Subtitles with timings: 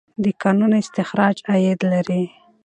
[0.23, 2.23] د کانونو استخراج عاید لري.